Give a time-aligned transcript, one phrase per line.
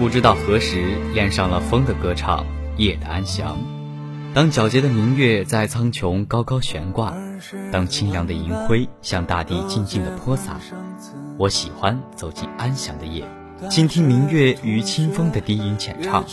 [0.00, 2.46] 不知道何时恋上了风的歌唱，
[2.78, 3.58] 夜的安详。
[4.32, 7.12] 当皎洁的明月在苍穹高高悬挂，
[7.70, 10.56] 当清凉的银辉向大地静静的泼洒，
[11.36, 13.28] 我喜欢走进安详的夜，
[13.68, 16.24] 倾听明月与清风的低吟浅唱。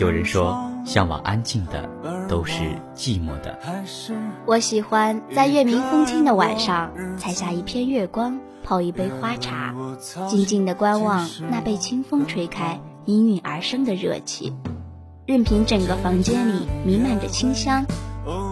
[0.00, 1.88] 有人说，向往安静的
[2.28, 2.64] 都是
[2.96, 3.56] 寂寞的。
[4.44, 9.74] 我喜欢在月明风清的晚上，采下一片月光，泡一杯花茶，
[10.28, 14.52] 静静的观望那被清风吹开、氤氲而生的热气，
[15.26, 17.84] 任凭整个房间里弥漫着清香。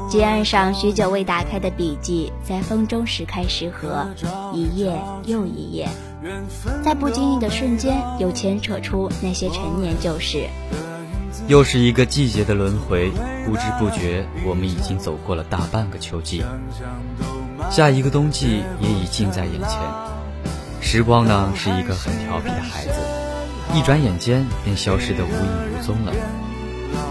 [0.09, 4.09] 结案上许久未打开的笔记，在风中时开时合，
[4.53, 5.89] 一页又一页，
[6.83, 10.49] 在不经意的瞬间，又牵扯出那些陈年旧事。
[11.47, 13.13] 又是一个季节的轮回，
[13.47, 16.43] 不知不觉，我们已经走过了大半个秋季，
[17.71, 19.79] 下一个冬季也已近在眼前。
[20.81, 22.91] 时光呢，是一个很调皮的孩子，
[23.73, 26.13] 一转眼间便消失得无影无踪了。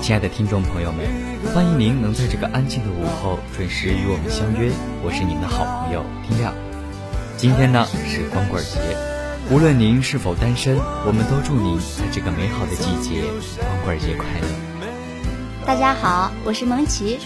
[0.01, 1.05] 亲爱的听众朋友们，
[1.53, 4.69] 欢迎您能在这个安静的午后准时与我们相约，
[5.01, 6.53] 我是您的好朋友丁亮。
[7.37, 8.79] 今天呢是光棍节。
[9.49, 13.23] 无论您是否单身，我们都祝您在这个美好的季节
[13.61, 14.68] 光棍节快乐。
[15.69, 17.19] 大家好，我是蒙奇。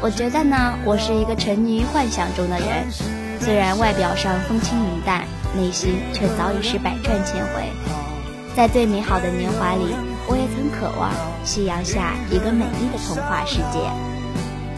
[0.00, 2.90] 我觉得呢，我是一个沉迷于幻想中的人，
[3.38, 5.22] 虽然外表上风轻云淡，
[5.54, 7.70] 内心却早已是百转千回。
[8.56, 9.94] 在最美好的年华里，
[10.26, 11.12] 我也曾渴望
[11.44, 13.78] 夕阳下一个美丽的童话世界。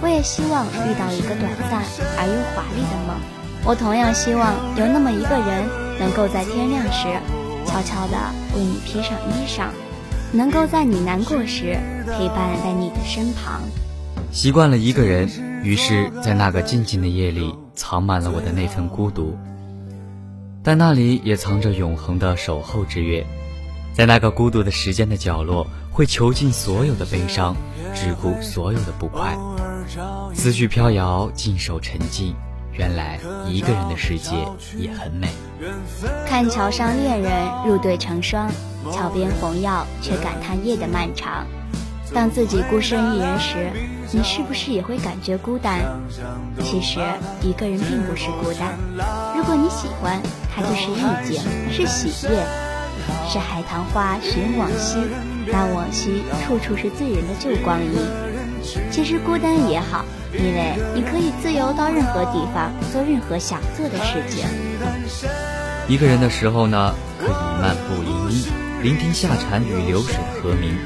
[0.03, 1.81] 我也希望遇到一个短暂
[2.21, 3.17] 而又华丽的梦。
[3.65, 5.65] 我同样希望有那么一个人。
[5.99, 7.09] 能够在天亮时，
[7.65, 8.17] 悄悄地
[8.55, 9.73] 为你披上衣裳；
[10.33, 13.61] 能够在你难过时，陪伴在你的身旁。
[14.31, 15.29] 习惯了一个人，
[15.65, 19.37] 于是，在那个静静的夜里，藏满了我的那份孤独。
[20.63, 23.27] 但那里也藏着永恒的守候之月，
[23.93, 27.57] 在那个孤独的时间的角落，会囚禁所有的悲伤，
[27.93, 29.37] 只顾所有的不快。
[30.33, 32.37] 思绪飘摇，静守沉静。
[32.73, 34.31] 原来一个人的世界
[34.77, 35.29] 也很美。
[36.27, 37.33] 看桥上恋人
[37.67, 38.51] 入对成双，
[38.93, 41.47] 桥边红药却感叹夜的漫长。
[42.13, 43.71] 当自己孤身一人时，
[44.11, 45.79] 你是不是也会感觉孤单？
[46.61, 46.99] 其实
[47.41, 48.77] 一个人并不是孤单。
[49.37, 50.21] 如果你喜欢，
[50.53, 52.45] 它就是意境，是喜悦，
[53.29, 54.99] 是海棠花寻往昔，
[55.47, 57.93] 那往昔处处是醉人的旧光阴。
[58.91, 60.05] 其实孤单也好。
[60.33, 64.47] 因为你可以自由到任何地方，做任何想做的事情。
[65.89, 68.45] 一个人的时候呢，可以漫步林荫，
[68.81, 70.77] 聆听夏蝉与流水的和鸣；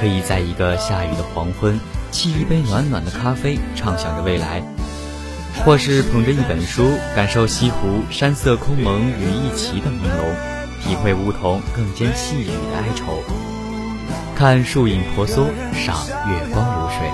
[0.00, 1.78] 可以在一个下雨的黄昏，
[2.10, 4.62] 沏一杯暖暖的咖啡，畅想着未来；
[5.66, 13.22] 或是捧着一本书，感受西湖山色空蒙雨一齐的朦胧，体会梧桐更兼细雨的哀愁，
[14.38, 15.96] 看树影婆娑，赏
[16.28, 17.10] 月光如水。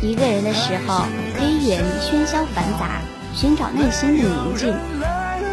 [0.00, 1.04] 一个人的时候，
[1.36, 3.02] 可以远离喧嚣繁杂，
[3.34, 4.74] 寻找内心的宁静，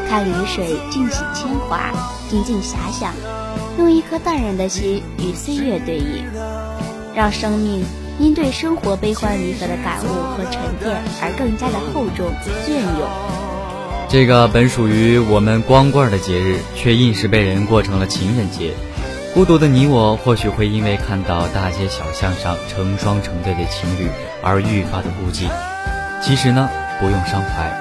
[0.08, 1.92] 看雨水尽洗铅华，
[2.30, 3.14] 静静遐想，
[3.78, 6.24] 用一颗淡然的心与岁月对饮，
[7.14, 7.84] 让生命
[8.18, 12.32] 因对生活悲欢离合的感悟和沉淀而更加的厚重
[12.66, 13.10] 隽永。
[14.08, 18.72] 这个本属于我们光棍的节日，却硬是被人过成了情人节。
[19.34, 24.10] 孤独的你我，或许会因为看到大街小巷上成双成对的情侣
[24.42, 25.48] 而愈发的孤寂。
[26.24, 26.68] 其实呢，
[27.00, 27.72] 不用伤怀，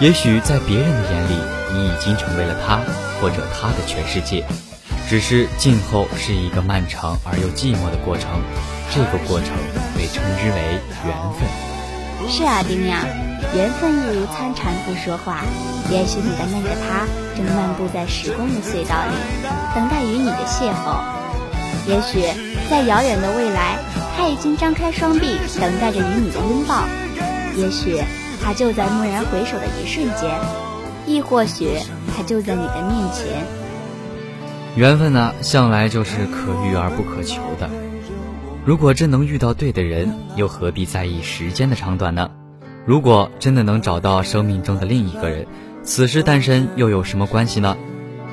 [0.00, 1.36] 也许在别人的眼里，
[1.74, 2.80] 你已经成为了他
[3.20, 4.42] 或者他的全世界。
[5.06, 8.40] 只是静候是一个漫长而又寂寞的过程，
[8.90, 9.48] 这个过程
[9.94, 12.30] 被称之为缘分。
[12.30, 13.00] 是啊，丁亮，
[13.54, 15.42] 缘分一如参禅不说话。
[15.90, 19.14] 也许你的那个他正漫步在时光的隧道里，
[19.74, 21.00] 等待与你的邂逅。
[21.86, 22.22] 也许
[22.70, 23.78] 在遥远的未来，
[24.16, 26.84] 他已经张开双臂，等待着与你的拥抱。
[27.56, 28.00] 也许
[28.42, 30.30] 他就在蓦然回首的一瞬间，
[31.06, 31.76] 亦或许
[32.16, 33.44] 他就在你的面前。
[34.76, 37.68] 缘分呢，向来就是可遇而不可求的。
[38.64, 42.30] 如果真能遇到对的人，又何必在意时间的长短呢？
[42.84, 45.46] 如果真的能找到生命中的另一个人，
[45.82, 47.76] 此时单身又有什么关系呢？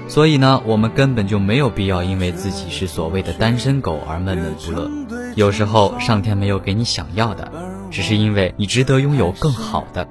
[0.07, 4.90] 所以呢，我们根本就没有必要因为自己是所谓的单身狗而闷闷不乐。
[5.36, 7.51] 有时候上天没有给你想要的，
[7.92, 10.07] 只是因为你值得拥有更好的。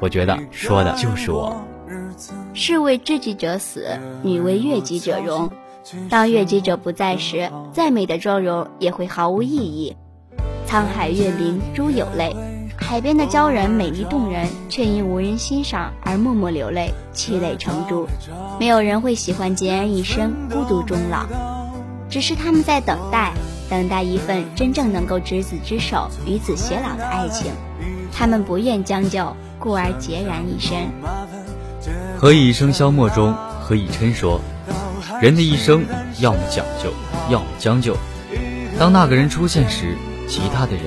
[0.00, 1.62] 我觉得说的就是我。
[2.54, 3.86] 士为知己者死，
[4.22, 5.50] 女为悦己者容。
[6.08, 9.94] 当悦己者不在时，再美的妆容也会毫无意义。
[10.66, 12.34] 沧海月明，珠有泪。
[12.92, 18.06] 海边的鲛人美丽动人，却因无人欣赏而默默流泪，泣泪成珠。
[18.60, 21.24] 没有人会喜欢孑然一身、孤独终老。
[22.10, 23.32] 只是他们在等待，
[23.70, 27.50] 等待一份真正能够执子之手、与子偕老的爱情。
[28.12, 30.90] 他们不愿将就，故而孑然一身。
[32.18, 34.38] 何以笙箫默中，何以琛说
[35.18, 35.86] ：“人的一生，
[36.20, 36.92] 要么讲究，
[37.30, 37.96] 要么将就。
[38.78, 39.96] 当那个人出现时，
[40.28, 40.84] 其他的人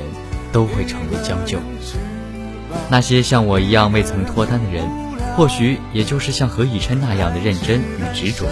[0.56, 1.60] 都会成为将就。
[2.90, 4.88] 那些像我一样未曾脱单的人，
[5.36, 8.46] 或许也就是像何以琛那样的认真与执着。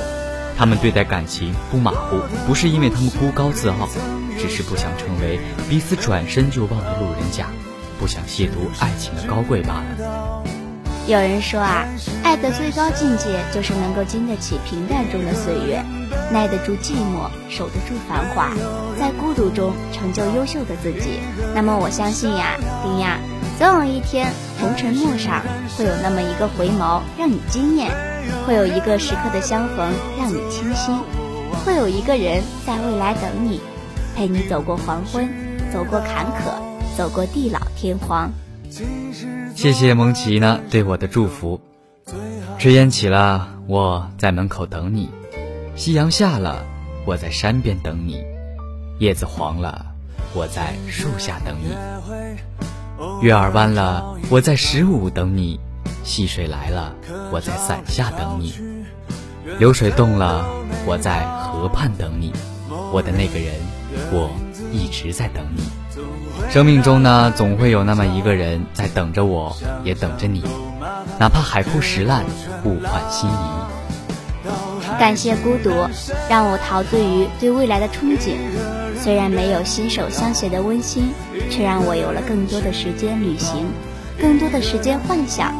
[0.57, 3.87] 他们对待感情不马虎，不是因为他们孤高自傲，
[4.37, 5.39] 只是不想成为
[5.69, 7.47] 彼此转身就忘的路人甲。”
[7.99, 10.43] 不想亵渎爱情的高贵罢了。
[11.07, 11.85] 有人说啊，
[12.21, 15.81] 爱的最高境界就是能够经得起平淡中的岁月，
[16.33, 18.49] 耐得住寂寞，守得住繁华，
[18.99, 21.19] 在孤独中成就优秀的自己。
[21.53, 23.19] 那么我相信呀，丁亚，
[23.57, 25.41] 总有一天红尘陌上
[25.77, 27.91] 会有那么一个回眸让你惊艳，
[28.45, 30.97] 会有一个时刻的相逢让你倾心，
[31.63, 33.61] 会有一个人在未来等你，
[34.15, 35.29] 陪你走过黄昏，
[35.71, 36.73] 走过坎坷。
[36.95, 38.31] 走过地老天荒，
[39.55, 41.59] 谢谢蒙奇呢对我的祝福。
[42.59, 45.09] 炊烟起了，我在门口等你；
[45.75, 46.63] 夕阳下了，
[47.03, 48.17] 我在山边等你；
[48.99, 49.85] 叶子黄了，
[50.33, 51.73] 我在树下等你；
[53.21, 55.59] 月儿弯了，我在十五等你；
[56.03, 56.93] 溪水来了，
[57.31, 58.53] 我在伞下等你；
[59.57, 60.45] 流水动了，
[60.85, 62.31] 我在河畔等你。
[62.91, 63.55] 我的那个人，
[64.11, 64.29] 我
[64.71, 65.63] 一直在等你。
[66.51, 70.43] 生命中呢，总会有那么一个人在等着我，也等着你。
[71.19, 72.23] 哪怕海枯石烂，
[72.63, 73.82] 物换星移。
[74.99, 75.69] 感谢孤独，
[76.29, 78.37] 让我陶醉于对未来的憧憬。
[78.99, 81.11] 虽然没有心手相携的温馨，
[81.49, 83.67] 却让我有了更多的时间旅行，
[84.19, 85.53] 更多的时间幻想，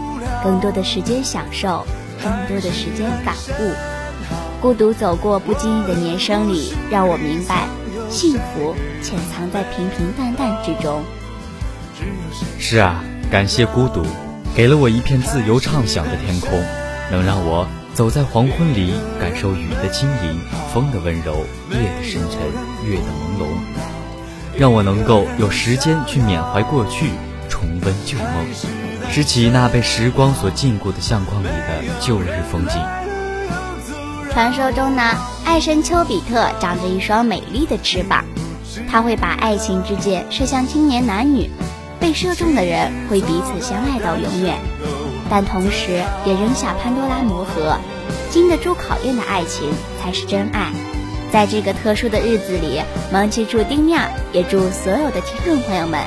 [0.44, 1.86] 更多的时间享受，
[2.22, 3.74] 更多的时间感悟。
[4.62, 7.68] 孤独走过不经意的年生里，让我明白。
[8.10, 11.02] 幸福潜藏在平平淡淡之中。
[12.60, 14.06] 是啊，感谢孤独，
[14.56, 16.52] 给了我一片自由畅想的天空，
[17.12, 20.40] 能让我走在黄昏里，感受雨的轻盈，
[20.74, 22.40] 风的温柔，夜的深沉，
[22.84, 23.46] 月的朦胧，
[24.58, 27.12] 让我能够有时间去缅怀过去，
[27.48, 32.82] 重温旧梦，拾起那被时光所禁锢的相框里的旧日风景。
[34.32, 35.04] 传说中呢，
[35.46, 38.26] 爱神丘比特长着一双美丽的翅膀，
[38.90, 41.48] 他会把爱情之箭射向青年男女，
[42.00, 44.58] 被射中的人会彼此相爱到永远，
[45.30, 47.78] 但同时也扔下潘多拉魔盒，
[48.30, 49.72] 经得住考验的爱情
[50.02, 50.72] 才是真爱。
[51.32, 52.82] 在这个特殊的日子里，
[53.12, 56.00] 蒙奇祝丁亮，也祝所有的听众朋友们，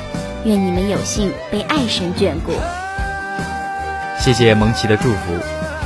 [0.45, 2.53] 愿你们有幸被爱神眷顾。
[4.19, 5.37] 谢谢蒙奇的祝福。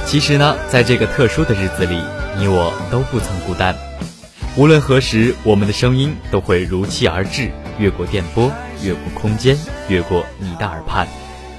[0.06, 2.00] 其实呢，在这个特殊的日子里。
[2.38, 3.76] 你我都不曾孤单，
[4.56, 8.50] 无论何时，我们的声音都会如期而至，越过电波，
[8.82, 11.06] 越过空间，越过你的耳畔，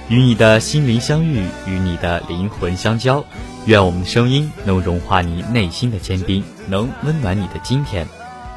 [0.09, 3.23] 与你的心灵相遇，与你的灵魂相交。
[3.65, 8.05] 愿我们的声音能融化你内心的坚冰，能温暖你的今天。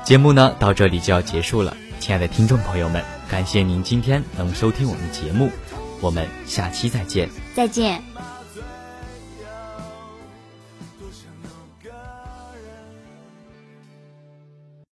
[0.05, 5.51] 节目呢，到这里就要结束了，亲爱的听众朋友们，感谢您今天能收听我们节目，
[6.01, 8.03] 我们下期再见，再见。